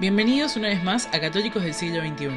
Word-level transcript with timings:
Bienvenidos 0.00 0.54
una 0.54 0.68
vez 0.68 0.80
más 0.84 1.08
a 1.12 1.18
Católicos 1.18 1.64
del 1.64 1.74
siglo 1.74 2.00
XXI, 2.00 2.28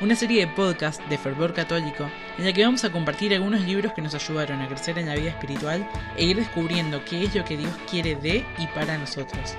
una 0.00 0.16
serie 0.16 0.46
de 0.46 0.52
podcasts 0.54 1.06
de 1.10 1.18
fervor 1.18 1.52
católico 1.52 2.08
en 2.38 2.46
la 2.46 2.54
que 2.54 2.64
vamos 2.64 2.84
a 2.84 2.90
compartir 2.90 3.34
algunos 3.34 3.60
libros 3.66 3.92
que 3.92 4.00
nos 4.00 4.14
ayudaron 4.14 4.62
a 4.62 4.68
crecer 4.68 4.96
en 4.96 5.08
la 5.08 5.14
vida 5.14 5.28
espiritual 5.28 5.86
e 6.16 6.24
ir 6.24 6.38
descubriendo 6.38 7.04
qué 7.04 7.24
es 7.24 7.34
lo 7.34 7.44
que 7.44 7.58
Dios 7.58 7.74
quiere 7.90 8.16
de 8.16 8.46
y 8.56 8.66
para 8.68 8.96
nosotros. 8.96 9.56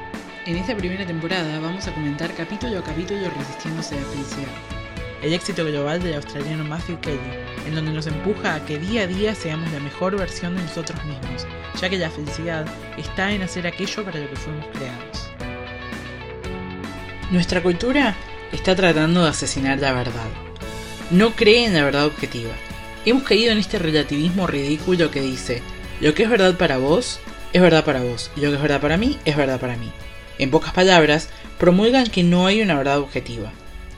En 0.48 0.56
esta 0.56 0.76
primera 0.76 1.06
temporada 1.06 1.60
vamos 1.60 1.88
a 1.88 1.94
comentar 1.94 2.34
capítulo 2.34 2.80
a 2.80 2.84
capítulo 2.84 3.30
Resistiéndose 3.30 3.98
a 3.98 4.02
la 4.02 4.08
felicidad, 4.08 4.54
el 5.22 5.34
éxito 5.34 5.64
global 5.64 6.02
del 6.02 6.16
australiano 6.16 6.64
Matthew 6.64 7.02
Kelly, 7.02 7.20
en 7.68 7.76
donde 7.76 7.92
nos 7.92 8.08
empuja 8.08 8.56
a 8.56 8.66
que 8.66 8.80
día 8.80 9.04
a 9.04 9.08
día 9.08 9.36
seamos 9.36 9.72
la 9.72 9.80
mejor 9.80 10.18
versión 10.18 10.56
de 10.56 10.64
nosotros 10.64 11.06
mismos, 11.06 11.46
ya 11.80 11.88
que 11.88 12.00
la 12.00 12.10
felicidad 12.10 12.66
está 12.98 13.32
en 13.32 13.44
hacer 13.44 13.68
aquello 13.68 14.04
para 14.04 14.20
lo 14.20 14.28
que 14.28 14.38
fuimos 14.38 14.66
creados. 14.74 15.23
Nuestra 17.32 17.64
cultura 17.64 18.16
está 18.52 18.76
tratando 18.76 19.24
de 19.24 19.30
asesinar 19.30 19.80
la 19.80 19.94
verdad. 19.94 20.28
No 21.10 21.32
cree 21.32 21.66
en 21.66 21.74
la 21.74 21.84
verdad 21.84 22.06
objetiva. 22.06 22.52
Hemos 23.06 23.24
caído 23.24 23.52
en 23.52 23.58
este 23.58 23.80
relativismo 23.80 24.46
ridículo 24.46 25.10
que 25.10 25.22
dice, 25.22 25.62
lo 26.00 26.14
que 26.14 26.24
es 26.24 26.30
verdad 26.30 26.58
para 26.58 26.78
vos, 26.78 27.20
es 27.54 27.62
verdad 27.62 27.86
para 27.86 28.02
vos, 28.02 28.30
y 28.36 28.42
lo 28.42 28.50
que 28.50 28.56
es 28.56 28.62
verdad 28.62 28.82
para 28.82 28.98
mí, 28.98 29.18
es 29.26 29.36
verdad 29.36 29.60
para 29.60 29.78
mí. 29.78 29.92
En 30.38 30.52
pocas 30.52 30.74
palabras, 30.74 31.30
promulgan 31.58 32.08
que 32.08 32.24
no 32.24 32.46
hay 32.46 32.62
una 32.62 32.76
verdad 32.76 33.00
objetiva. 33.00 33.52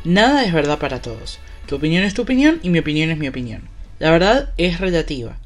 Nada 0.04 0.46
es 0.46 0.54
verdad 0.54 0.78
para 0.78 1.02
todos. 1.02 1.40
Tu 1.66 1.76
opinión 1.76 2.04
es 2.04 2.14
tu 2.14 2.22
opinión 2.22 2.60
y 2.62 2.70
mi 2.70 2.80
opinión 2.80 3.10
es 3.10 3.18
mi 3.18 3.28
opinión. 3.28 3.64
La 4.00 4.12
verdad 4.12 4.54
es 4.58 4.80
relativa. 4.80 5.38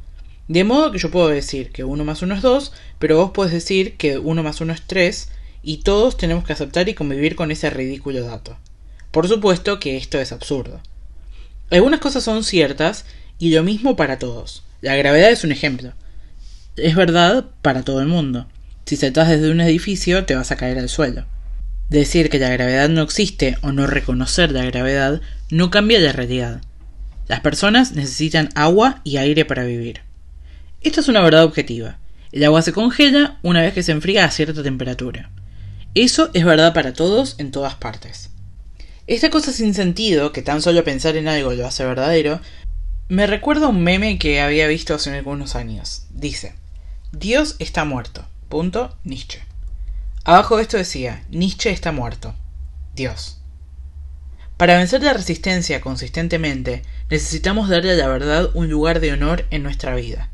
De 0.47 0.63
modo 0.63 0.91
que 0.91 0.97
yo 0.97 1.11
puedo 1.11 1.29
decir 1.29 1.71
que 1.71 1.83
1 1.83 2.03
más 2.03 2.21
1 2.21 2.35
es 2.35 2.41
2, 2.41 2.73
pero 2.97 3.17
vos 3.17 3.31
podés 3.31 3.53
decir 3.53 3.95
que 3.95 4.17
1 4.17 4.43
más 4.43 4.61
1 4.61 4.73
es 4.73 4.81
3, 4.81 5.29
y 5.61 5.77
todos 5.77 6.17
tenemos 6.17 6.43
que 6.45 6.53
aceptar 6.53 6.89
y 6.89 6.93
convivir 6.93 7.35
con 7.35 7.51
ese 7.51 7.69
ridículo 7.69 8.23
dato. 8.23 8.57
Por 9.11 9.27
supuesto 9.27 9.79
que 9.79 9.97
esto 9.97 10.19
es 10.19 10.31
absurdo. 10.31 10.81
Algunas 11.71 11.99
cosas 11.99 12.23
son 12.23 12.43
ciertas 12.43 13.05
y 13.37 13.53
lo 13.53 13.63
mismo 13.63 13.95
para 13.95 14.19
todos. 14.19 14.63
La 14.81 14.95
gravedad 14.95 15.31
es 15.31 15.43
un 15.43 15.51
ejemplo. 15.51 15.93
Es 16.75 16.95
verdad 16.95 17.45
para 17.61 17.83
todo 17.83 18.01
el 18.01 18.07
mundo. 18.07 18.47
Si 18.85 18.95
saltas 18.95 19.29
desde 19.29 19.51
un 19.51 19.61
edificio 19.61 20.25
te 20.25 20.35
vas 20.35 20.51
a 20.51 20.55
caer 20.55 20.79
al 20.79 20.89
suelo. 20.89 21.25
Decir 21.89 22.29
que 22.29 22.39
la 22.39 22.49
gravedad 22.49 22.87
no 22.89 23.01
existe 23.01 23.57
o 23.61 23.71
no 23.71 23.87
reconocer 23.87 24.51
la 24.51 24.65
gravedad 24.65 25.21
no 25.49 25.69
cambia 25.69 25.99
la 25.99 26.11
realidad. 26.11 26.61
Las 27.27 27.41
personas 27.41 27.91
necesitan 27.91 28.49
agua 28.55 29.01
y 29.03 29.17
aire 29.17 29.45
para 29.45 29.63
vivir. 29.63 30.01
Esto 30.81 31.01
es 31.01 31.07
una 31.07 31.21
verdad 31.21 31.43
objetiva. 31.43 31.97
El 32.31 32.43
agua 32.43 32.61
se 32.61 32.73
congela 32.73 33.37
una 33.41 33.61
vez 33.61 33.73
que 33.73 33.83
se 33.83 33.91
enfría 33.91 34.25
a 34.25 34.31
cierta 34.31 34.63
temperatura. 34.63 35.29
Eso 35.95 36.29
es 36.33 36.45
verdad 36.45 36.73
para 36.73 36.93
todos 36.93 37.35
en 37.39 37.51
todas 37.51 37.75
partes. 37.75 38.29
Esta 39.07 39.31
cosa 39.31 39.51
sin 39.51 39.73
sentido, 39.73 40.31
que 40.31 40.43
tan 40.43 40.61
solo 40.61 40.83
pensar 40.83 41.17
en 41.17 41.27
algo 41.27 41.53
lo 41.53 41.65
hace 41.65 41.83
verdadero, 41.83 42.39
me 43.07 43.25
recuerda 43.25 43.65
a 43.65 43.69
un 43.69 43.81
meme 43.81 44.19
que 44.19 44.39
había 44.39 44.67
visto 44.67 44.93
hace 44.93 45.17
algunos 45.17 45.55
años. 45.55 46.05
Dice, 46.11 46.53
Dios 47.11 47.55
está 47.57 47.85
muerto. 47.85 48.23
Punto 48.49 48.95
Nietzsche. 49.03 49.41
Abajo 50.25 50.57
de 50.57 50.61
esto 50.61 50.77
decía, 50.77 51.23
Nietzsche 51.31 51.71
está 51.71 51.91
muerto. 51.91 52.35
Dios. 52.93 53.41
Para 54.57 54.77
vencer 54.77 55.01
la 55.01 55.13
resistencia 55.13 55.81
consistentemente, 55.81 56.83
necesitamos 57.09 57.67
darle 57.67 57.93
a 57.93 57.95
la 57.95 58.07
verdad 58.07 58.51
un 58.53 58.69
lugar 58.69 58.99
de 58.99 59.11
honor 59.11 59.45
en 59.49 59.63
nuestra 59.63 59.95
vida. 59.95 60.29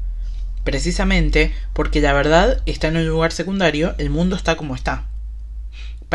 Precisamente 0.66 1.54
porque 1.72 2.02
la 2.02 2.12
verdad 2.12 2.62
está 2.66 2.90
en 2.90 2.98
un 2.98 3.08
lugar 3.08 3.32
secundario, 3.32 3.96
el 4.00 4.10
mundo 4.10 4.36
está 4.36 4.58
como 4.58 4.76
está. 4.76 5.08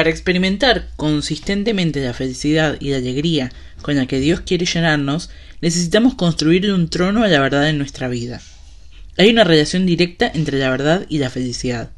Para 0.00 0.08
experimentar 0.08 0.88
consistentemente 0.96 2.02
la 2.02 2.14
felicidad 2.14 2.78
y 2.80 2.88
la 2.88 2.96
alegría 2.96 3.52
con 3.82 3.96
la 3.96 4.06
que 4.06 4.18
Dios 4.18 4.40
quiere 4.40 4.64
llenarnos, 4.64 5.28
necesitamos 5.60 6.14
construir 6.14 6.72
un 6.72 6.88
trono 6.88 7.22
a 7.22 7.28
la 7.28 7.38
verdad 7.38 7.68
en 7.68 7.76
nuestra 7.76 8.08
vida. 8.08 8.40
Hay 9.18 9.28
una 9.28 9.44
relación 9.44 9.84
directa 9.84 10.32
entre 10.32 10.58
la 10.58 10.70
verdad 10.70 11.04
y 11.10 11.19
la 11.19 11.28
felicidad. 11.28 11.91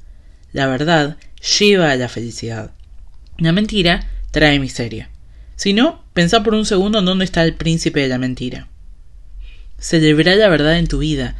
La 0.52 0.66
verdad 0.66 1.16
lleva 1.60 1.92
a 1.92 1.96
la 1.96 2.08
felicidad. 2.08 2.72
La 3.38 3.52
mentira 3.52 4.08
trae 4.32 4.58
miseria. 4.58 5.08
Si 5.54 5.72
no, 5.72 6.04
pensá 6.12 6.42
por 6.42 6.54
un 6.54 6.66
segundo 6.66 6.98
en 6.98 7.04
dónde 7.04 7.24
está 7.24 7.44
el 7.44 7.54
príncipe 7.54 8.00
de 8.00 8.08
la 8.08 8.18
mentira. 8.18 8.66
Celebrar 9.78 10.38
la 10.38 10.48
verdad 10.48 10.76
en 10.76 10.88
tu 10.88 10.98
vida. 10.98 11.36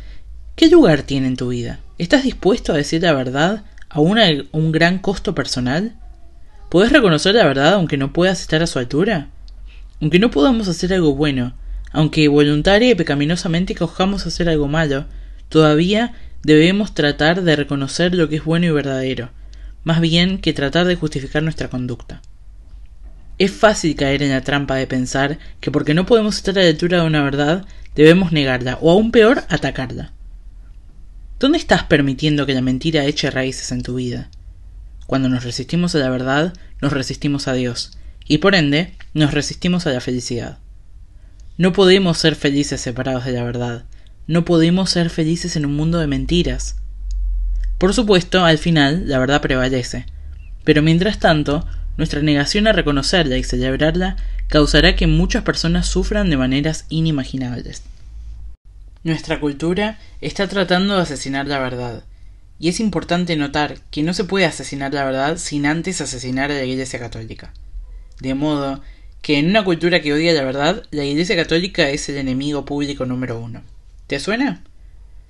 ¿Qué 0.55 0.69
lugar 0.69 1.03
tiene 1.03 1.27
en 1.27 1.37
tu 1.37 1.49
vida? 1.49 1.81
¿Estás 1.99 2.23
dispuesto 2.23 2.73
a 2.73 2.77
decir 2.77 3.03
la 3.03 3.15
verdad 3.15 3.65
a 3.89 3.99
un 3.99 4.71
gran 4.71 5.01
costo 5.01 5.35
personal? 5.35 5.97
¿Puedes 6.73 6.91
reconocer 6.91 7.35
la 7.35 7.45
verdad 7.45 7.75
aunque 7.75 7.99
no 7.99 8.15
puedas 8.15 8.41
estar 8.41 8.63
a 8.63 8.67
su 8.67 8.79
altura? 8.79 9.29
Aunque 10.01 10.19
no 10.19 10.31
podamos 10.31 10.69
hacer 10.69 10.95
algo 10.95 11.15
bueno, 11.15 11.55
aunque 11.91 12.29
voluntaria 12.29 12.89
y 12.89 12.95
pecaminosamente 12.95 13.75
cojamos 13.75 14.27
hacer 14.27 14.49
algo 14.49 14.69
malo, 14.69 15.05
todavía 15.51 16.15
debemos 16.43 16.95
tratar 16.95 17.43
de 17.43 17.57
reconocer 17.57 18.15
lo 18.15 18.31
que 18.31 18.37
es 18.37 18.45
bueno 18.47 18.65
y 18.65 18.71
verdadero, 18.71 19.29
más 19.85 20.01
bien 20.01 20.39
que 20.39 20.55
tratar 20.55 20.87
de 20.87 20.97
justificar 20.97 21.43
nuestra 21.43 21.69
conducta. 21.69 22.23
Es 23.37 23.51
fácil 23.51 23.95
caer 23.95 24.23
en 24.23 24.31
la 24.31 24.41
trampa 24.41 24.77
de 24.77 24.87
pensar 24.87 25.39
que 25.61 25.71
porque 25.71 25.93
no 25.93 26.07
podemos 26.07 26.39
estar 26.39 26.59
a 26.59 26.63
la 26.63 26.71
altura 26.71 27.03
de 27.03 27.07
una 27.07 27.23
verdad, 27.23 27.67
debemos 27.95 28.33
negarla, 28.33 28.79
o 28.81 28.91
aún 28.91 29.11
peor, 29.11 29.43
atacarla. 29.51 30.15
¿Dónde 31.39 31.59
estás 31.59 31.85
permitiendo 31.85 32.47
que 32.47 32.55
la 32.55 32.63
mentira 32.63 33.05
eche 33.05 33.31
raíces 33.31 33.73
en 33.73 33.83
tu 33.83 33.97
vida? 33.97 34.31
Cuando 35.07 35.29
nos 35.29 35.45
resistimos 35.45 35.95
a 35.95 35.99
la 35.99 36.11
verdad, 36.11 36.53
nos 36.81 36.93
resistimos 36.93 37.49
a 37.49 37.55
Dios, 37.55 37.99
y 38.27 38.39
por 38.39 38.55
ende, 38.55 38.95
nos 39.15 39.35
resistimos 39.35 39.87
a 39.87 39.93
la 39.93 40.01
felicidad. 40.01 40.59
No 41.59 41.73
podemos 41.73 42.19
ser 42.19 42.35
felices 42.35 42.81
separados 42.81 43.25
de 43.25 43.33
la 43.33 43.45
verdad, 43.45 43.85
no 44.27 44.45
podemos 44.45 44.91
ser 44.91 45.11
felices 45.11 45.57
en 45.57 45.67
un 45.67 45.75
mundo 45.75 45.99
de 45.99 46.07
mentiras. 46.07 46.77
Por 47.79 47.95
supuesto, 47.95 48.45
al 48.45 48.59
final, 48.59 49.09
la 49.09 49.19
verdad 49.19 49.43
prevalece, 49.43 50.07
pero 50.65 50.83
mientras 50.83 51.19
tanto, 51.19 51.67
nuestra 51.97 52.23
negación 52.23 52.67
a 52.67 52.73
reconocerla 52.73 53.37
y 53.37 53.45
celebrarla 53.45 54.17
causará 54.49 54.97
que 54.97 55.07
muchas 55.07 55.43
personas 55.43 55.87
sufran 55.87 56.31
de 56.31 56.37
maneras 56.37 56.87
inimaginables. 56.89 57.83
Nuestra 59.05 59.41
cultura 59.41 59.99
está 60.21 60.47
tratando 60.47 60.95
de 60.95 61.03
asesinar 61.03 61.47
la 61.49 61.59
verdad, 61.59 62.05
y 62.63 62.69
es 62.69 62.79
importante 62.79 63.35
notar 63.35 63.79
que 63.91 64.05
no 64.05 64.15
se 64.15 64.23
puede 64.23 64.47
asesinar 64.47 64.95
la 64.95 65.05
verdad 65.05 65.37
sin 65.37 65.67
antes 65.67 66.01
asesinar 66.01 66.53
a 66.53 66.55
la 66.55 66.63
Iglesia 66.63 67.01
Católica. 67.01 67.53
De 68.21 68.35
modo 68.35 68.81
que 69.21 69.41
en 69.41 69.49
una 69.49 69.65
cultura 69.65 70.01
que 70.01 70.13
odia 70.13 70.33
la 70.33 70.45
verdad, 70.45 70.85
la 70.93 71.03
Iglesia 71.03 71.35
Católica 71.35 71.91
es 71.91 72.09
el 72.09 72.19
enemigo 72.19 72.65
público 72.65 73.05
número 73.05 73.41
uno. 73.41 73.63
¿Te 74.07 74.21
suena? 74.21 74.63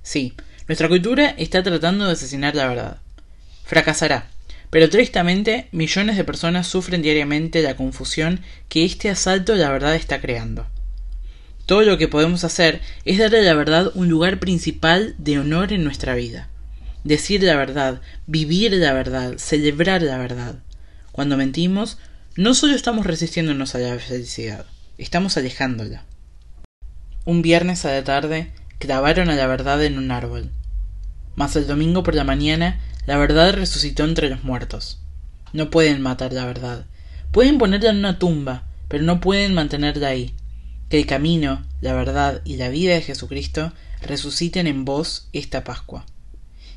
Sí, 0.03 0.34
nuestra 0.69 0.91
cultura 0.91 1.31
está 1.38 1.62
tratando 1.62 2.04
de 2.04 2.12
asesinar 2.12 2.54
la 2.54 2.66
verdad. 2.66 2.98
Fracasará, 3.64 4.28
pero 4.69 4.91
tristemente 4.91 5.69
millones 5.72 6.19
de 6.19 6.25
personas 6.25 6.66
sufren 6.66 7.00
diariamente 7.00 7.62
la 7.62 7.76
confusión 7.76 8.41
que 8.69 8.84
este 8.84 9.09
asalto 9.09 9.54
a 9.54 9.56
la 9.56 9.70
verdad 9.70 9.94
está 9.94 10.20
creando. 10.20 10.66
Todo 11.64 11.81
lo 11.81 11.97
que 11.97 12.09
podemos 12.09 12.44
hacer 12.44 12.82
es 13.06 13.16
darle 13.16 13.38
a 13.38 13.43
la 13.43 13.54
verdad 13.54 13.91
un 13.94 14.10
lugar 14.10 14.38
principal 14.38 15.14
de 15.16 15.38
honor 15.38 15.72
en 15.72 15.82
nuestra 15.82 16.14
vida 16.14 16.50
decir 17.04 17.42
la 17.42 17.56
verdad, 17.56 18.00
vivir 18.26 18.72
la 18.72 18.92
verdad, 18.92 19.34
celebrar 19.38 20.02
la 20.02 20.18
verdad. 20.18 20.56
Cuando 21.12 21.36
mentimos, 21.36 21.98
no 22.36 22.54
solo 22.54 22.74
estamos 22.74 23.06
resistiéndonos 23.06 23.74
a 23.74 23.78
la 23.78 23.98
felicidad, 23.98 24.66
estamos 24.98 25.36
alejándola. 25.36 26.04
Un 27.24 27.42
viernes 27.42 27.84
a 27.84 27.92
la 27.92 28.04
tarde 28.04 28.50
clavaron 28.78 29.30
a 29.30 29.36
la 29.36 29.46
verdad 29.46 29.84
en 29.84 29.98
un 29.98 30.10
árbol. 30.10 30.50
Mas 31.34 31.56
el 31.56 31.66
domingo 31.66 32.02
por 32.02 32.14
la 32.14 32.24
mañana 32.24 32.80
la 33.06 33.16
verdad 33.16 33.54
resucitó 33.54 34.04
entre 34.04 34.28
los 34.28 34.44
muertos. 34.44 35.00
No 35.52 35.70
pueden 35.70 36.00
matar 36.00 36.32
la 36.32 36.46
verdad. 36.46 36.86
Pueden 37.30 37.58
ponerla 37.58 37.90
en 37.90 37.98
una 37.98 38.19
tumba, 38.19 38.64
pero 38.88 39.04
no 39.04 39.20
pueden 39.20 39.54
mantenerla 39.54 40.08
ahí. 40.08 40.34
Que 40.88 40.99
el 40.99 41.06
camino, 41.06 41.64
la 41.81 41.94
verdad 41.94 42.43
y 42.44 42.56
la 42.56 42.69
vida 42.69 42.94
de 42.94 43.02
Jesucristo 43.02 43.72
resuciten 44.00 44.66
en 44.66 44.84
vos 44.84 45.28
esta 45.32 45.64
Pascua. 45.64 46.04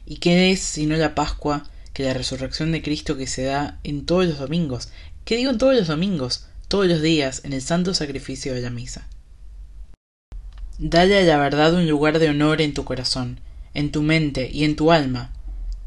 ¿Y 0.06 0.18
qué 0.18 0.52
es 0.52 0.60
sino 0.62 0.96
la 0.98 1.16
Pascua 1.16 1.68
que 1.94 2.04
la 2.04 2.14
resurrección 2.14 2.72
de 2.72 2.82
Cristo 2.82 3.18
que 3.18 3.28
se 3.28 3.44
da 3.44 3.80
en 3.84 4.06
todos 4.06 4.26
los 4.26 4.38
domingos? 4.38 4.90
¿Qué 5.24 5.36
digo 5.36 5.50
en 5.52 5.58
todos 5.58 5.76
los 5.76 5.88
domingos? 5.88 6.48
Todos 6.68 6.88
los 6.88 7.02
días, 7.02 7.42
en 7.44 7.54
el 7.54 7.62
santo 7.62 7.94
sacrificio 7.94 8.54
de 8.54 8.62
la 8.62 8.70
misa. 8.70 9.08
Dale 10.78 11.18
a 11.18 11.24
la 11.24 11.38
verdad 11.38 11.74
un 11.74 11.88
lugar 11.88 12.20
de 12.20 12.30
honor 12.30 12.62
en 12.62 12.74
tu 12.74 12.84
corazón, 12.84 13.40
en 13.74 13.92
tu 13.92 14.04
mente 14.04 14.50
y 14.52 14.64
en 14.64 14.76
tu 14.76 14.92
alma, 14.92 15.32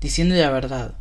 diciendo 0.01 0.35
la 0.35 0.51
verdad. 0.51 0.95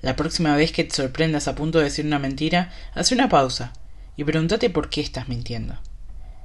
La 0.00 0.16
próxima 0.16 0.56
vez 0.56 0.72
que 0.72 0.84
te 0.84 0.94
sorprendas 0.94 1.48
a 1.48 1.54
punto 1.54 1.78
de 1.78 1.84
decir 1.84 2.06
una 2.06 2.18
mentira, 2.18 2.72
haz 2.94 3.12
una 3.12 3.28
pausa 3.28 3.72
y 4.16 4.24
pregúntate 4.24 4.70
por 4.70 4.88
qué 4.88 5.00
estás 5.00 5.28
mintiendo. 5.28 5.78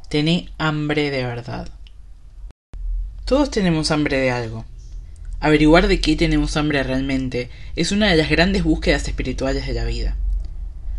Tené 0.09 0.49
hambre 0.57 1.11
de 1.11 1.23
verdad. 1.23 1.69
Todos 3.25 3.51
tenemos 3.51 3.91
hambre 3.91 4.17
de 4.17 4.31
algo. 4.31 4.65
Averiguar 5.41 5.87
de 5.87 5.99
qué 5.99 6.15
tenemos 6.15 6.55
hambre 6.55 6.83
realmente 6.83 7.49
es 7.75 7.91
una 7.91 8.11
de 8.11 8.15
las 8.15 8.29
grandes 8.29 8.63
búsquedas 8.63 9.07
espirituales 9.07 9.65
de 9.65 9.73
la 9.73 9.85
vida. 9.85 10.15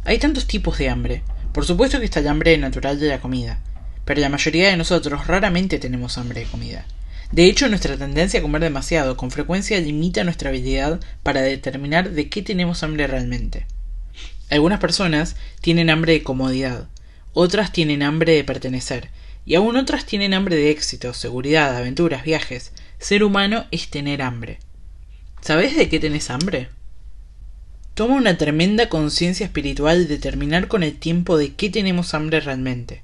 Hay 0.04 0.18
tantos 0.18 0.48
tipos 0.48 0.78
de 0.78 0.88
hambre. 0.88 1.22
Por 1.54 1.64
supuesto 1.64 2.00
que 2.00 2.06
está 2.06 2.18
el 2.18 2.26
hambre 2.26 2.58
natural 2.58 2.98
de 2.98 3.08
la 3.08 3.20
comida, 3.20 3.60
pero 4.04 4.20
la 4.20 4.28
mayoría 4.28 4.68
de 4.68 4.76
nosotros 4.76 5.28
raramente 5.28 5.78
tenemos 5.78 6.18
hambre 6.18 6.40
de 6.40 6.46
comida. 6.46 6.84
De 7.30 7.44
hecho, 7.44 7.68
nuestra 7.68 7.96
tendencia 7.96 8.40
a 8.40 8.42
comer 8.42 8.62
demasiado 8.62 9.16
con 9.16 9.30
frecuencia 9.30 9.78
limita 9.80 10.24
nuestra 10.24 10.48
habilidad 10.48 10.98
para 11.22 11.40
determinar 11.42 12.10
de 12.10 12.28
qué 12.28 12.42
tenemos 12.42 12.82
hambre 12.82 13.06
realmente. 13.06 13.66
Algunas 14.50 14.80
personas 14.80 15.36
tienen 15.60 15.88
hambre 15.88 16.14
de 16.14 16.24
comodidad, 16.24 16.88
otras 17.32 17.72
tienen 17.72 18.02
hambre 18.02 18.32
de 18.32 18.42
pertenecer, 18.42 19.08
y 19.46 19.54
aún 19.54 19.76
otras 19.76 20.04
tienen 20.04 20.34
hambre 20.34 20.56
de 20.56 20.70
éxito, 20.70 21.14
seguridad, 21.14 21.76
aventuras, 21.76 22.24
viajes. 22.24 22.72
Ser 23.02 23.24
humano 23.24 23.66
es 23.72 23.88
tener 23.88 24.22
hambre. 24.22 24.60
¿Sabes 25.40 25.76
de 25.76 25.88
qué 25.88 25.98
tenés 25.98 26.30
hambre? 26.30 26.68
Toma 27.94 28.14
una 28.14 28.38
tremenda 28.38 28.88
conciencia 28.88 29.44
espiritual 29.44 30.06
de 30.06 30.14
determinar 30.14 30.68
con 30.68 30.84
el 30.84 30.96
tiempo 30.96 31.36
de 31.36 31.52
qué 31.52 31.68
tenemos 31.68 32.14
hambre 32.14 32.38
realmente. 32.38 33.02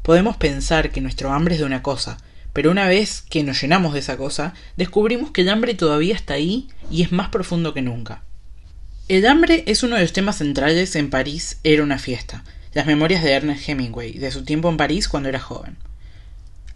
Podemos 0.00 0.38
pensar 0.38 0.90
que 0.92 1.02
nuestro 1.02 1.30
hambre 1.30 1.56
es 1.56 1.60
de 1.60 1.66
una 1.66 1.82
cosa, 1.82 2.16
pero 2.54 2.70
una 2.70 2.88
vez 2.88 3.20
que 3.20 3.42
nos 3.42 3.60
llenamos 3.60 3.92
de 3.92 3.98
esa 3.98 4.16
cosa, 4.16 4.54
descubrimos 4.78 5.30
que 5.30 5.42
el 5.42 5.50
hambre 5.50 5.74
todavía 5.74 6.14
está 6.14 6.32
ahí 6.32 6.66
y 6.90 7.02
es 7.02 7.12
más 7.12 7.28
profundo 7.28 7.74
que 7.74 7.82
nunca. 7.82 8.22
El 9.08 9.26
hambre 9.26 9.62
es 9.66 9.82
uno 9.82 9.96
de 9.96 10.02
los 10.02 10.14
temas 10.14 10.38
centrales 10.38 10.96
en 10.96 11.10
París 11.10 11.58
era 11.64 11.82
una 11.82 11.98
fiesta, 11.98 12.44
las 12.72 12.86
memorias 12.86 13.22
de 13.22 13.32
Ernest 13.32 13.68
Hemingway, 13.68 14.14
de 14.14 14.30
su 14.30 14.42
tiempo 14.46 14.70
en 14.70 14.78
París 14.78 15.06
cuando 15.06 15.28
era 15.28 15.38
joven. 15.38 15.76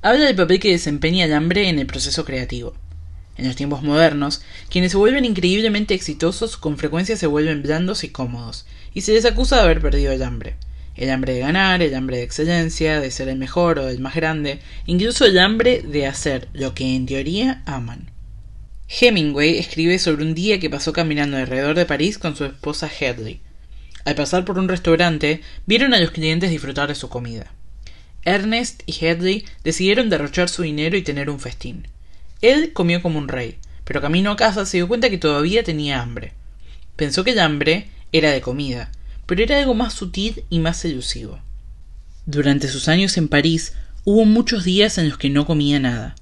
Habla 0.05 0.25
del 0.25 0.35
papel 0.35 0.59
que 0.59 0.73
desempeña 0.73 1.27
el 1.27 1.33
hambre 1.33 1.69
en 1.69 1.79
el 1.79 1.87
proceso 1.87 2.25
creativo. 2.25 2.75
En 3.37 3.47
los 3.47 3.55
tiempos 3.55 3.85
modernos, 3.85 4.43
quienes 4.69 4.91
se 4.91 4.99
vuelven 4.99 5.25
increíblemente 5.25 5.95
exitosos 5.95 6.57
con 6.57 6.77
frecuencia 6.77 7.17
se 7.17 7.29
vuelven 7.29 7.63
blandos 7.63 8.03
y 8.03 8.09
cómodos, 8.09 8.67
y 8.93 9.03
se 9.03 9.13
les 9.13 9.25
acusa 9.25 9.57
de 9.57 9.63
haber 9.63 9.81
perdido 9.81 10.11
el 10.11 10.25
hambre. 10.25 10.57
El 10.97 11.09
hambre 11.09 11.35
de 11.35 11.39
ganar, 11.39 11.83
el 11.83 11.95
hambre 11.95 12.17
de 12.17 12.25
excelencia, 12.25 13.01
de 13.01 13.13
ser 13.13 13.29
el 13.29 13.39
mejor 13.39 13.79
o 13.79 13.89
el 13.89 14.01
más 14.01 14.17
grande, 14.17 14.59
incluso 14.87 15.25
el 15.25 15.39
hambre 15.39 15.83
de 15.83 16.09
hacer 16.09 16.49
lo 16.53 16.75
que 16.75 16.97
en 16.97 17.07
teoría 17.07 17.63
aman. 17.65 18.11
Hemingway 18.89 19.57
escribe 19.57 20.01
sobre 20.01 20.25
un 20.25 20.35
día 20.35 20.59
que 20.59 20.69
pasó 20.69 20.93
caminando 20.93 21.37
alrededor 21.37 21.77
de 21.77 21.87
París 21.87 22.19
con 22.19 22.35
su 22.35 22.45
esposa 22.45 22.91
Hedley. 22.91 23.41
Al 24.05 24.17
pasar 24.17 24.45
por 24.45 24.59
un 24.59 24.69
restaurante, 24.69 25.43
vieron 25.65 25.95
a 25.95 26.01
los 26.01 26.11
clientes 26.11 26.51
disfrutar 26.51 26.89
de 26.89 26.97
su 26.97 27.09
comida. 27.09 27.53
Ernest 28.25 28.83
y 28.87 29.05
Hedley 29.05 29.45
decidieron 29.65 30.11
derrochar 30.11 30.49
su 30.49 30.63
dinero 30.63 30.97
y 30.97 31.03
tener 31.03 31.31
un 31.31 31.41
festín. 31.41 31.89
Él 32.41 32.73
comió 32.73 33.03
como 33.03 33.19
un 33.19 33.29
rey, 33.29 33.59
pero 33.85 34.01
camino 34.01 34.31
a 34.31 34.37
casa 34.37 34.67
se 34.67 34.79
dio 34.79 34.89
cuenta 34.89 35.11
que 35.11 35.19
todavía 35.19 35.63
tenía 35.63 36.01
hambre. 36.01 36.33
Pensó 36.97 37.25
que 37.25 37.33
el 37.33 37.39
hambre 37.39 37.89
era 38.13 38.31
de 38.31 38.41
comida, 38.41 38.91
pero 39.27 39.43
era 39.43 39.59
algo 39.59 39.75
más 39.75 39.95
sutil 39.95 40.45
y 40.51 40.59
más 40.59 40.85
elusivo. 40.85 41.41
Durante 42.27 42.69
sus 42.69 42.89
años 42.89 43.17
en 43.17 43.29
París 43.29 43.75
hubo 44.05 44.25
muchos 44.25 44.65
días 44.65 44.99
en 44.99 45.09
los 45.09 45.19
que 45.19 45.31
no 45.31 45.47
comía 45.47 45.79
nada. 45.79 46.15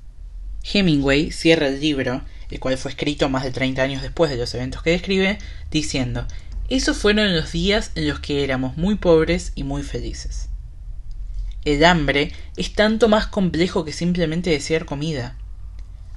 Hemingway 0.63 1.31
cierra 1.31 1.69
el 1.69 1.81
libro, 1.81 2.23
el 2.51 2.61
cual 2.61 2.77
fue 2.77 2.91
escrito 2.91 3.29
más 3.29 3.45
de 3.45 3.51
treinta 3.51 3.83
años 3.83 4.03
después 4.03 4.31
de 4.31 4.37
los 4.37 4.55
eventos 4.55 4.83
que 4.83 4.91
describe, 4.91 5.39
diciendo 5.71 6.27
Esos 6.69 6.99
fueron 6.99 7.35
los 7.35 7.53
días 7.53 7.93
en 7.95 8.09
los 8.09 8.21
que 8.21 8.45
éramos 8.45 8.77
muy 8.77 8.97
pobres 8.97 9.53
y 9.55 9.65
muy 9.65 9.83
felices. 9.83 10.50
El 11.65 11.85
hambre 11.85 12.33
es 12.57 12.73
tanto 12.73 13.09
más 13.09 13.27
complejo 13.27 13.85
que 13.85 13.93
simplemente 13.93 14.51
desear 14.51 14.87
comida. 14.87 15.37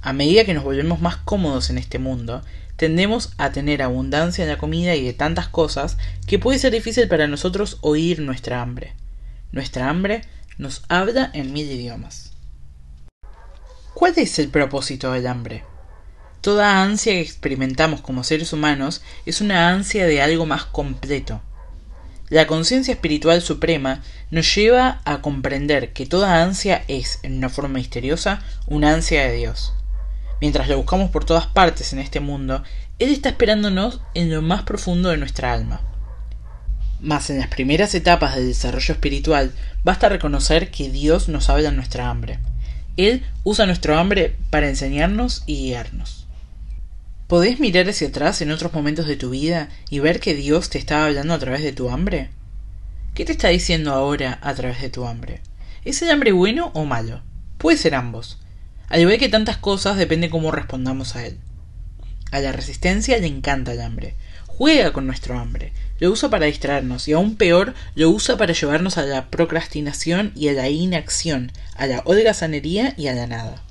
A 0.00 0.12
medida 0.12 0.44
que 0.44 0.54
nos 0.54 0.64
volvemos 0.64 1.00
más 1.00 1.16
cómodos 1.16 1.68
en 1.68 1.76
este 1.76 1.98
mundo, 1.98 2.42
tendemos 2.76 3.32
a 3.36 3.52
tener 3.52 3.82
abundancia 3.82 4.42
en 4.44 4.50
la 4.50 4.58
comida 4.58 4.94
y 4.94 5.04
de 5.04 5.12
tantas 5.12 5.48
cosas 5.48 5.98
que 6.26 6.38
puede 6.38 6.58
ser 6.58 6.72
difícil 6.72 7.08
para 7.08 7.26
nosotros 7.26 7.78
oír 7.82 8.20
nuestra 8.20 8.62
hambre. 8.62 8.94
Nuestra 9.52 9.90
hambre 9.90 10.22
nos 10.56 10.82
habla 10.88 11.30
en 11.34 11.52
mil 11.52 11.70
idiomas. 11.70 12.32
¿Cuál 13.92 14.14
es 14.16 14.38
el 14.38 14.48
propósito 14.48 15.12
del 15.12 15.26
hambre? 15.26 15.64
Toda 16.40 16.82
ansia 16.82 17.12
que 17.12 17.20
experimentamos 17.20 18.00
como 18.00 18.24
seres 18.24 18.52
humanos 18.52 19.02
es 19.24 19.40
una 19.40 19.70
ansia 19.70 20.06
de 20.06 20.20
algo 20.20 20.46
más 20.46 20.64
completo. 20.64 21.40
La 22.30 22.46
conciencia 22.46 22.94
espiritual 22.94 23.42
suprema 23.42 24.02
nos 24.30 24.54
lleva 24.54 25.02
a 25.04 25.20
comprender 25.20 25.92
que 25.92 26.06
toda 26.06 26.42
ansia 26.42 26.82
es, 26.88 27.18
en 27.22 27.36
una 27.36 27.50
forma 27.50 27.78
misteriosa, 27.78 28.42
una 28.66 28.94
ansia 28.94 29.26
de 29.26 29.36
Dios. 29.36 29.74
Mientras 30.40 30.68
lo 30.68 30.78
buscamos 30.78 31.10
por 31.10 31.26
todas 31.26 31.46
partes 31.46 31.92
en 31.92 31.98
este 31.98 32.20
mundo, 32.20 32.62
Él 32.98 33.12
está 33.12 33.28
esperándonos 33.28 34.00
en 34.14 34.32
lo 34.32 34.40
más 34.40 34.62
profundo 34.62 35.10
de 35.10 35.18
nuestra 35.18 35.52
alma. 35.52 35.82
Mas 37.00 37.28
en 37.28 37.38
las 37.38 37.48
primeras 37.48 37.94
etapas 37.94 38.34
del 38.34 38.48
desarrollo 38.48 38.94
espiritual 38.94 39.52
basta 39.84 40.08
reconocer 40.08 40.70
que 40.70 40.88
Dios 40.90 41.28
nos 41.28 41.50
habla 41.50 41.68
en 41.68 41.76
nuestra 41.76 42.08
hambre. 42.08 42.38
Él 42.96 43.22
usa 43.42 43.66
nuestro 43.66 43.98
hambre 43.98 44.36
para 44.48 44.68
enseñarnos 44.68 45.42
y 45.46 45.56
guiarnos. 45.56 46.23
¿Podés 47.26 47.58
mirar 47.58 47.88
hacia 47.88 48.08
atrás 48.08 48.42
en 48.42 48.50
otros 48.50 48.74
momentos 48.74 49.06
de 49.06 49.16
tu 49.16 49.30
vida 49.30 49.70
y 49.88 49.98
ver 49.98 50.20
que 50.20 50.34
Dios 50.34 50.68
te 50.68 50.76
estaba 50.76 51.06
hablando 51.06 51.32
a 51.32 51.38
través 51.38 51.62
de 51.62 51.72
tu 51.72 51.88
hambre? 51.88 52.28
¿Qué 53.14 53.24
te 53.24 53.32
está 53.32 53.48
diciendo 53.48 53.92
ahora 53.92 54.38
a 54.42 54.52
través 54.52 54.82
de 54.82 54.90
tu 54.90 55.06
hambre? 55.06 55.40
¿Es 55.86 56.02
el 56.02 56.10
hambre 56.10 56.32
bueno 56.32 56.70
o 56.74 56.84
malo? 56.84 57.22
Puede 57.56 57.78
ser 57.78 57.94
ambos. 57.94 58.40
Al 58.88 59.00
igual 59.00 59.16
que 59.16 59.30
tantas 59.30 59.56
cosas, 59.56 59.96
depende 59.96 60.28
cómo 60.28 60.50
respondamos 60.50 61.16
a 61.16 61.24
él. 61.24 61.38
A 62.30 62.40
la 62.40 62.52
resistencia 62.52 63.16
le 63.16 63.26
encanta 63.26 63.72
el 63.72 63.80
hambre. 63.80 64.16
Juega 64.46 64.92
con 64.92 65.06
nuestro 65.06 65.38
hambre. 65.38 65.72
Lo 66.00 66.10
usa 66.10 66.28
para 66.28 66.44
distraernos 66.44 67.08
y 67.08 67.12
aún 67.12 67.36
peor, 67.36 67.72
lo 67.94 68.10
usa 68.10 68.36
para 68.36 68.52
llevarnos 68.52 68.98
a 68.98 69.02
la 69.02 69.30
procrastinación 69.30 70.30
y 70.36 70.48
a 70.48 70.52
la 70.52 70.68
inacción, 70.68 71.52
a 71.74 71.86
la 71.86 72.02
holgazanería 72.04 72.92
y 72.98 73.06
a 73.06 73.14
la 73.14 73.26
nada. 73.26 73.62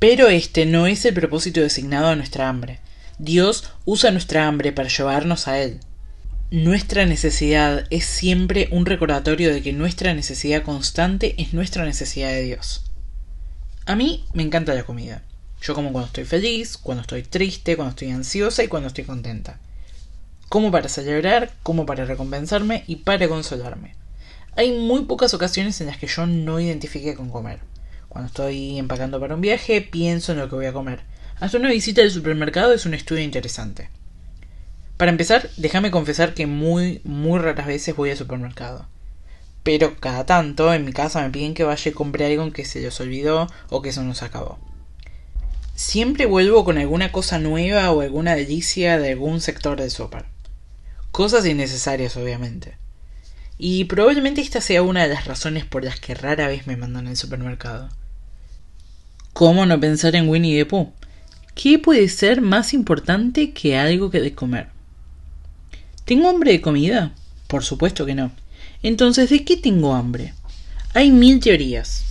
Pero 0.00 0.28
este 0.28 0.64
no 0.64 0.86
es 0.86 1.04
el 1.04 1.12
propósito 1.12 1.60
designado 1.60 2.08
a 2.08 2.16
nuestra 2.16 2.48
hambre. 2.48 2.80
Dios 3.18 3.70
usa 3.84 4.10
nuestra 4.10 4.48
hambre 4.48 4.72
para 4.72 4.88
llevarnos 4.88 5.46
a 5.46 5.58
Él. 5.58 5.78
Nuestra 6.50 7.04
necesidad 7.04 7.86
es 7.90 8.06
siempre 8.06 8.70
un 8.72 8.86
recordatorio 8.86 9.52
de 9.52 9.60
que 9.60 9.74
nuestra 9.74 10.14
necesidad 10.14 10.62
constante 10.62 11.34
es 11.36 11.52
nuestra 11.52 11.84
necesidad 11.84 12.30
de 12.30 12.42
Dios. 12.42 12.82
A 13.84 13.94
mí 13.94 14.24
me 14.32 14.42
encanta 14.42 14.72
la 14.72 14.84
comida. 14.84 15.22
Yo 15.60 15.74
como 15.74 15.92
cuando 15.92 16.06
estoy 16.06 16.24
feliz, 16.24 16.78
cuando 16.78 17.02
estoy 17.02 17.22
triste, 17.22 17.76
cuando 17.76 17.90
estoy 17.90 18.10
ansiosa 18.10 18.64
y 18.64 18.68
cuando 18.68 18.88
estoy 18.88 19.04
contenta. 19.04 19.60
Como 20.48 20.70
para 20.70 20.88
celebrar, 20.88 21.52
como 21.62 21.84
para 21.84 22.06
recompensarme 22.06 22.84
y 22.86 22.96
para 22.96 23.28
consolarme. 23.28 23.96
Hay 24.56 24.72
muy 24.72 25.04
pocas 25.04 25.34
ocasiones 25.34 25.78
en 25.82 25.88
las 25.88 25.98
que 25.98 26.06
yo 26.06 26.24
no 26.24 26.58
identifique 26.58 27.14
con 27.14 27.28
comer. 27.28 27.60
Cuando 28.10 28.26
estoy 28.26 28.78
empacando 28.78 29.18
para 29.18 29.36
un 29.36 29.40
viaje, 29.40 29.80
pienso 29.80 30.32
en 30.32 30.38
lo 30.38 30.50
que 30.50 30.56
voy 30.56 30.66
a 30.66 30.74
comer. 30.74 31.00
Hasta 31.40 31.56
una 31.56 31.70
visita 31.70 32.02
al 32.02 32.10
supermercado 32.10 32.74
es 32.74 32.84
un 32.84 32.92
estudio 32.92 33.22
interesante. 33.22 33.88
Para 34.98 35.10
empezar, 35.10 35.48
déjame 35.56 35.90
confesar 35.90 36.34
que 36.34 36.46
muy, 36.46 37.00
muy 37.04 37.38
raras 37.38 37.66
veces 37.66 37.96
voy 37.96 38.10
al 38.10 38.18
supermercado 38.18 38.86
pero 39.62 39.96
cada 39.96 40.26
tanto 40.26 40.72
en 40.72 40.84
mi 40.84 40.92
casa 40.92 41.22
me 41.22 41.30
piden 41.30 41.54
que 41.54 41.64
vaya 41.64 41.90
y 41.90 41.94
compre 41.94 42.26
algo 42.26 42.52
que 42.52 42.64
se 42.64 42.80
les 42.80 42.98
olvidó 43.00 43.48
o 43.68 43.82
que 43.82 43.92
se 43.92 44.02
nos 44.02 44.22
acabó. 44.22 44.58
Siempre 45.74 46.26
vuelvo 46.26 46.64
con 46.64 46.78
alguna 46.78 47.12
cosa 47.12 47.38
nueva 47.38 47.90
o 47.90 48.00
alguna 48.00 48.34
delicia 48.34 48.98
de 48.98 49.12
algún 49.12 49.40
sector 49.40 49.80
de 49.80 49.90
sopa. 49.90 50.26
Cosas 51.10 51.46
innecesarias, 51.46 52.16
obviamente. 52.16 52.76
Y 53.58 53.84
probablemente 53.84 54.40
esta 54.40 54.60
sea 54.60 54.82
una 54.82 55.02
de 55.02 55.14
las 55.14 55.26
razones 55.26 55.64
por 55.64 55.84
las 55.84 56.00
que 56.00 56.14
rara 56.14 56.48
vez 56.48 56.66
me 56.66 56.76
mandan 56.76 57.08
al 57.08 57.16
supermercado. 57.16 57.88
¿Cómo 59.40 59.64
no 59.64 59.80
pensar 59.80 60.16
en 60.16 60.28
Winnie 60.28 60.58
the 60.58 60.66
Pooh? 60.66 60.92
¿Qué 61.54 61.78
puede 61.78 62.10
ser 62.10 62.42
más 62.42 62.74
importante 62.74 63.52
que 63.54 63.78
algo 63.78 64.10
que 64.10 64.20
de 64.20 64.34
comer? 64.34 64.68
¿Tengo 66.04 66.28
hambre 66.28 66.52
de 66.52 66.60
comida? 66.60 67.14
Por 67.46 67.64
supuesto 67.64 68.04
que 68.04 68.14
no. 68.14 68.32
Entonces, 68.82 69.30
¿de 69.30 69.42
qué 69.46 69.56
tengo 69.56 69.94
hambre? 69.94 70.34
Hay 70.92 71.10
mil 71.10 71.40
teorías. 71.40 72.04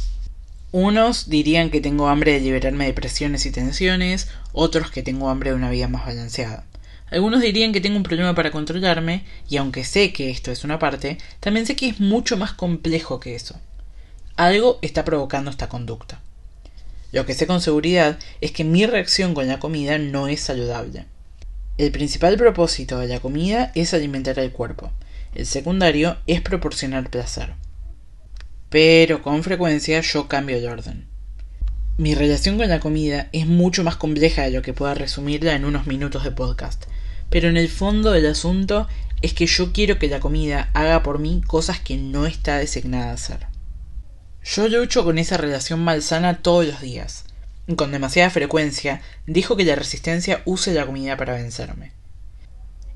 Unos 0.72 1.30
dirían 1.30 1.70
que 1.70 1.82
tengo 1.82 2.08
hambre 2.08 2.34
de 2.34 2.40
liberarme 2.40 2.88
de 2.88 2.94
presiones 2.94 3.46
y 3.46 3.52
tensiones, 3.52 4.28
otros 4.52 4.90
que 4.90 5.04
tengo 5.04 5.30
hambre 5.30 5.52
de 5.52 5.56
una 5.56 5.70
vida 5.70 5.88
más 5.88 6.08
balanceada. 6.08 6.66
Algunos 7.12 7.42
dirían 7.42 7.74
que 7.74 7.80
tengo 7.80 7.98
un 7.98 8.02
problema 8.02 8.34
para 8.34 8.50
controlarme, 8.50 9.24
y 9.48 9.58
aunque 9.58 9.84
sé 9.84 10.14
que 10.14 10.32
esto 10.32 10.50
es 10.50 10.64
una 10.64 10.80
parte, 10.80 11.20
también 11.42 11.68
sé 11.68 11.76
que 11.76 11.90
es 11.90 12.00
mucho 12.00 12.38
más 12.38 12.54
complejo 12.54 13.20
que 13.20 13.36
eso. 13.36 13.56
Algo 14.36 14.80
está 14.82 15.06
provocando 15.06 15.52
esta 15.52 15.70
conducta. 15.70 16.24
Lo 17.12 17.26
que 17.26 17.34
sé 17.34 17.48
con 17.48 17.62
seguridad 17.62 18.20
es 18.42 18.52
que 18.52 18.64
mi 18.64 18.86
reacción 18.86 19.34
con 19.34 19.48
la 19.48 19.60
comida 19.60 19.98
no 19.98 20.28
es 20.28 20.42
saludable. 20.42 21.06
El 21.78 21.92
principal 21.92 22.38
propósito 22.38 23.00
de 23.00 23.08
la 23.08 23.20
comida 23.20 23.72
es 23.74 23.94
alimentar 23.94 24.40
al 24.40 24.52
cuerpo, 24.52 24.92
el 25.34 25.46
secundario 25.46 26.18
es 26.28 26.42
proporcionar 26.42 27.10
placer. 27.10 27.54
Pero 28.70 29.22
con 29.22 29.44
frecuencia 29.44 30.02
yo 30.02 30.28
cambio 30.28 30.58
el 30.58 30.68
orden. 30.68 31.08
Mi 31.98 32.16
relación 32.16 32.58
con 32.58 32.70
la 32.70 32.80
comida 32.80 33.30
es 33.32 33.46
mucho 33.46 33.84
más 33.84 33.96
compleja 33.96 34.44
de 34.44 34.52
lo 34.52 34.62
que 34.62 34.74
pueda 34.74 34.94
resumirla 34.94 35.56
en 35.56 35.66
unos 35.66 35.88
minutos 35.88 36.24
de 36.24 36.32
podcast, 36.32 36.86
pero 37.30 37.50
en 37.50 37.58
el 37.58 37.70
fondo 37.70 38.12
del 38.12 38.26
asunto 38.28 38.88
es 39.22 39.34
que 39.34 39.48
yo 39.48 39.74
quiero 39.74 40.00
que 40.00 40.08
la 40.08 40.20
comida 40.20 40.70
haga 40.74 41.04
por 41.04 41.20
mí 41.20 41.42
cosas 41.46 41.80
que 41.80 41.98
no 41.98 42.26
está 42.26 42.58
designada 42.58 43.12
a 43.12 43.14
hacer. 43.14 43.49
Yo 44.44 44.68
lucho 44.68 45.04
con 45.04 45.18
esa 45.18 45.38
relación 45.38 45.82
malsana 45.82 46.42
todos 46.42 46.66
los 46.66 46.82
días. 46.82 47.26
Con 47.76 47.92
demasiada 47.92 48.30
frecuencia 48.30 49.02
dijo 49.28 49.56
que 49.56 49.66
la 49.66 49.76
resistencia 49.76 50.42
use 50.46 50.74
la 50.74 50.86
comida 50.86 51.18
para 51.18 51.34
vencerme. 51.34 51.92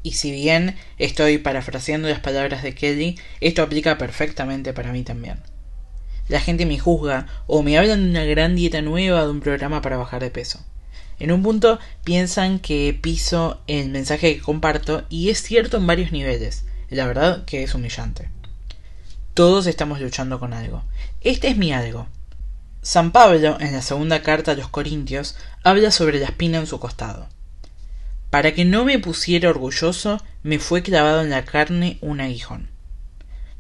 Y 0.02 0.14
si 0.14 0.32
bien 0.32 0.76
estoy 0.98 1.38
parafraseando 1.38 2.10
las 2.10 2.20
palabras 2.20 2.64
de 2.64 2.74
Kelly, 2.74 3.20
esto 3.40 3.62
aplica 3.62 3.98
perfectamente 3.98 4.74
para 4.74 4.92
mí 4.92 5.04
también. 5.04 5.40
La 6.28 6.40
gente 6.40 6.66
me 6.66 6.80
juzga 6.80 7.28
o 7.46 7.64
me 7.64 7.78
hablan 7.78 8.04
de 8.04 8.10
una 8.10 8.26
gran 8.26 8.56
dieta 8.56 8.82
nueva 8.82 9.24
de 9.24 9.32
un 9.32 9.42
programa 9.42 9.82
para 9.82 9.98
bajar 9.98 10.22
de 10.22 10.32
peso. 10.32 10.66
En 11.20 11.32
un 11.32 11.44
punto 11.44 11.80
piensan 12.04 12.60
que 12.60 12.98
piso 13.00 13.62
el 13.68 13.90
mensaje 13.90 14.36
que 14.36 14.42
comparto 14.42 15.06
y 15.10 15.30
es 15.30 15.42
cierto 15.42 15.78
en 15.78 15.88
varios 15.88 16.12
niveles. 16.12 16.66
La 16.90 17.06
verdad 17.06 17.46
que 17.46 17.64
es 17.64 17.76
humillante. 17.76 18.30
Todos 19.34 19.68
estamos 19.68 20.00
luchando 20.00 20.40
con 20.40 20.54
algo. 20.54 20.84
Este 21.24 21.48
es 21.48 21.56
mi 21.56 21.72
algo. 21.72 22.08
San 22.82 23.14
Pablo, 23.14 23.56
en 23.62 23.72
la 23.72 23.82
segunda 23.82 24.22
carta 24.22 24.52
a 24.52 24.56
los 24.56 24.68
Corintios, 24.68 25.38
habla 25.64 25.90
sobre 25.90 26.20
la 26.20 26.26
espina 26.26 26.58
en 26.58 26.68
su 26.68 26.82
costado. 26.82 27.30
Para 28.30 28.54
que 28.54 28.66
no 28.66 28.84
me 28.84 29.00
pusiera 29.00 29.50
orgulloso, 29.50 30.22
me 30.44 30.60
fue 30.60 30.84
clavado 30.84 31.22
en 31.22 31.30
la 31.30 31.46
carne 31.46 31.98
un 32.02 32.20
aguijón. 32.20 32.68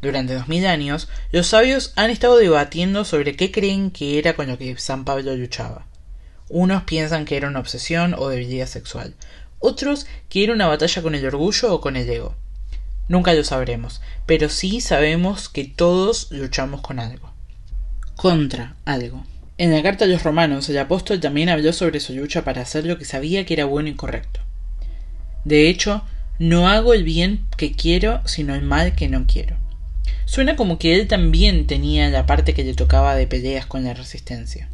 Durante 0.01 0.33
dos 0.33 0.49
mil 0.49 0.65
años, 0.65 1.07
los 1.31 1.47
sabios 1.47 1.93
han 1.95 2.09
estado 2.09 2.35
debatiendo 2.35 3.05
sobre 3.05 3.37
qué 3.37 3.49
creen 3.49 3.91
que 3.91 4.19
era 4.19 4.35
con 4.35 4.47
lo 4.47 4.57
que 4.57 4.77
San 4.77 5.05
Pablo 5.05 5.33
luchaba. 5.33 5.87
Unos 6.49 6.83
piensan 6.83 7.23
que 7.23 7.37
era 7.37 7.47
una 7.47 7.61
obsesión 7.61 8.13
o 8.13 8.27
debilidad 8.27 8.67
sexual, 8.67 9.15
otros 9.59 10.05
que 10.27 10.43
era 10.43 10.51
una 10.51 10.67
batalla 10.67 11.01
con 11.01 11.15
el 11.15 11.25
orgullo 11.25 11.73
o 11.73 11.79
con 11.79 11.95
el 11.95 12.09
ego. 12.09 12.35
Nunca 13.07 13.33
lo 13.33 13.45
sabremos, 13.45 14.01
pero 14.25 14.49
sí 14.49 14.81
sabemos 14.81 15.47
que 15.47 15.63
todos 15.63 16.29
luchamos 16.29 16.81
con 16.81 16.99
algo. 16.99 17.32
Contra 18.15 18.75
algo. 18.85 19.25
En 19.57 19.71
la 19.71 19.83
carta 19.83 20.05
a 20.05 20.07
los 20.07 20.23
romanos, 20.23 20.69
el 20.69 20.77
apóstol 20.77 21.19
también 21.19 21.49
habló 21.49 21.73
sobre 21.73 21.99
su 21.99 22.13
lucha 22.13 22.43
para 22.43 22.61
hacer 22.61 22.85
lo 22.85 22.97
que 22.97 23.05
sabía 23.05 23.45
que 23.45 23.53
era 23.53 23.65
bueno 23.65 23.89
y 23.89 23.95
correcto. 23.95 24.39
De 25.45 25.69
hecho, 25.69 26.03
no 26.39 26.67
hago 26.67 26.93
el 26.93 27.03
bien 27.03 27.45
que 27.57 27.73
quiero, 27.73 28.21
sino 28.25 28.55
el 28.55 28.61
mal 28.61 28.95
que 28.95 29.09
no 29.09 29.25
quiero. 29.27 29.57
Suena 30.25 30.55
como 30.55 30.79
que 30.79 30.95
él 30.95 31.07
también 31.07 31.67
tenía 31.67 32.09
la 32.09 32.25
parte 32.25 32.53
que 32.53 32.63
le 32.63 32.73
tocaba 32.73 33.15
de 33.15 33.27
peleas 33.27 33.65
con 33.65 33.83
la 33.83 33.93
resistencia. 33.93 34.69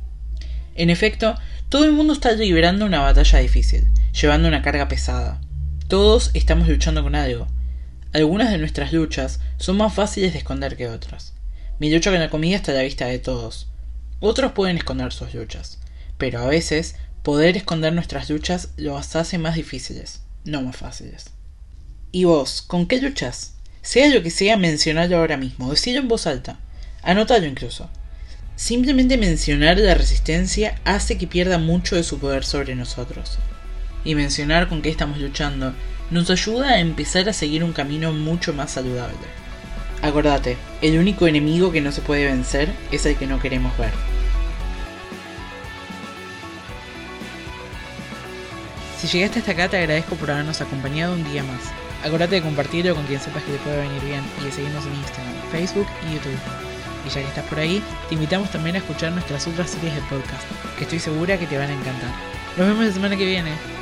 En 0.75 0.89
efecto, 0.89 1.35
todo 1.69 1.85
el 1.85 1.91
mundo 1.91 2.13
está 2.13 2.31
librando 2.31 2.85
una 2.85 3.01
batalla 3.01 3.39
difícil, 3.39 3.87
llevando 4.19 4.47
una 4.47 4.61
carga 4.61 4.87
pesada. 4.87 5.41
Todos 5.87 6.31
estamos 6.33 6.67
luchando 6.67 7.03
con 7.03 7.15
algo. 7.15 7.47
Algunas 8.13 8.51
de 8.51 8.57
nuestras 8.57 8.93
luchas 8.93 9.39
son 9.57 9.77
más 9.77 9.93
fáciles 9.93 10.33
de 10.33 10.39
esconder 10.39 10.77
que 10.77 10.87
otras. 10.87 11.33
Mi 11.79 11.89
lucha 11.89 12.11
con 12.11 12.19
la 12.19 12.29
comida 12.29 12.57
está 12.57 12.73
a 12.73 12.75
la 12.75 12.81
vista 12.81 13.05
de 13.05 13.19
todos. 13.19 13.67
Otros 14.19 14.51
pueden 14.51 14.75
esconder 14.75 15.13
sus 15.13 15.33
luchas, 15.33 15.79
pero 16.17 16.41
a 16.41 16.45
veces 16.45 16.95
poder 17.23 17.55
esconder 17.55 17.93
nuestras 17.93 18.29
luchas 18.29 18.69
los 18.75 19.15
hace 19.15 19.37
más 19.37 19.55
difíciles, 19.55 20.21
no 20.43 20.61
más 20.61 20.75
fáciles. 20.75 21.27
¿Y 22.11 22.25
vos, 22.25 22.61
con 22.61 22.85
qué 22.85 22.99
luchas? 22.99 23.53
Sea 23.81 24.13
lo 24.13 24.21
que 24.21 24.29
sea, 24.29 24.57
mencionalo 24.57 25.17
ahora 25.17 25.37
mismo, 25.37 25.71
decilo 25.71 26.01
en 26.01 26.09
voz 26.09 26.27
alta, 26.27 26.59
anótalo 27.01 27.45
incluso. 27.45 27.89
Simplemente 28.57 29.15
mencionar 29.15 29.77
la 29.77 29.93
resistencia 29.93 30.81
hace 30.83 31.17
que 31.17 31.27
pierda 31.27 31.59
mucho 31.59 31.95
de 31.95 32.03
su 32.03 32.19
poder 32.19 32.43
sobre 32.43 32.75
nosotros. 32.75 33.39
Y 34.03 34.15
mencionar 34.15 34.67
con 34.67 34.81
qué 34.81 34.89
estamos 34.89 35.19
luchando 35.19 35.73
nos 36.11 36.29
ayuda 36.29 36.71
a 36.71 36.79
empezar 36.79 37.29
a 37.29 37.33
seguir 37.33 37.63
un 37.63 37.71
camino 37.71 38.11
mucho 38.11 38.51
más 38.53 38.71
saludable. 38.71 39.15
Acordate, 40.01 40.57
el 40.81 40.97
único 40.97 41.27
enemigo 41.27 41.71
que 41.71 41.81
no 41.81 41.91
se 41.91 42.01
puede 42.01 42.25
vencer 42.25 42.73
es 42.91 43.05
el 43.05 43.17
que 43.17 43.27
no 43.27 43.39
queremos 43.39 43.77
ver. 43.77 43.91
Si 48.99 49.07
llegaste 49.07 49.39
hasta 49.39 49.51
acá 49.51 49.69
te 49.69 49.77
agradezco 49.77 50.15
por 50.15 50.31
habernos 50.31 50.61
acompañado 50.61 51.13
un 51.13 51.23
día 51.25 51.43
más. 51.43 51.61
Acordate 52.03 52.35
de 52.35 52.41
compartirlo 52.41 52.95
con 52.95 53.05
quien 53.05 53.19
sepas 53.19 53.43
que 53.43 53.51
te 53.51 53.57
puede 53.59 53.77
venir 53.77 54.01
bien 54.03 54.21
y 54.41 54.45
de 54.45 54.51
seguirnos 54.51 54.85
en 54.85 54.95
Instagram, 54.95 55.33
Facebook 55.51 55.87
y 56.07 56.13
YouTube. 56.13 56.39
Y 57.05 57.09
ya 57.09 57.21
que 57.21 57.27
estás 57.27 57.45
por 57.45 57.59
ahí, 57.59 57.83
te 58.07 58.15
invitamos 58.15 58.49
también 58.51 58.75
a 58.75 58.79
escuchar 58.79 59.11
nuestras 59.11 59.47
otras 59.47 59.69
series 59.69 59.95
de 59.95 60.01
podcast, 60.01 60.43
que 60.77 60.83
estoy 60.83 60.99
segura 60.99 61.37
que 61.37 61.47
te 61.47 61.57
van 61.57 61.69
a 61.69 61.73
encantar. 61.73 62.11
Nos 62.57 62.67
vemos 62.67 62.85
la 62.85 62.91
semana 62.91 63.17
que 63.17 63.25
viene. 63.25 63.78